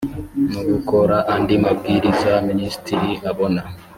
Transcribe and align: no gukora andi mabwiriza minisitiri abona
no 0.53 0.61
gukora 0.69 1.15
andi 1.33 1.55
mabwiriza 1.63 2.31
minisitiri 2.49 3.09
abona 3.29 3.61